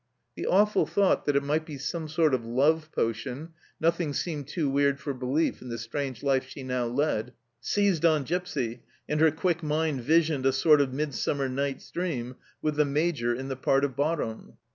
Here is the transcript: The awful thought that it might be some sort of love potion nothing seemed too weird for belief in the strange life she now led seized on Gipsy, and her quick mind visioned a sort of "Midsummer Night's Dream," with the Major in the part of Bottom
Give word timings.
The 0.35 0.47
awful 0.47 0.87
thought 0.87 1.27
that 1.27 1.35
it 1.35 1.43
might 1.43 1.63
be 1.63 1.77
some 1.77 2.07
sort 2.09 2.33
of 2.33 2.43
love 2.43 2.91
potion 2.91 3.49
nothing 3.79 4.13
seemed 4.13 4.47
too 4.47 4.67
weird 4.67 4.99
for 4.99 5.13
belief 5.13 5.61
in 5.61 5.69
the 5.69 5.77
strange 5.77 6.23
life 6.23 6.43
she 6.49 6.63
now 6.63 6.85
led 6.87 7.33
seized 7.59 8.03
on 8.03 8.23
Gipsy, 8.23 8.81
and 9.07 9.21
her 9.21 9.29
quick 9.29 9.61
mind 9.61 10.01
visioned 10.01 10.47
a 10.47 10.53
sort 10.53 10.81
of 10.81 10.91
"Midsummer 10.91 11.47
Night's 11.49 11.91
Dream," 11.91 12.35
with 12.63 12.77
the 12.77 12.83
Major 12.99 13.35
in 13.35 13.47
the 13.47 13.55
part 13.55 13.85
of 13.85 13.95
Bottom 13.95 14.57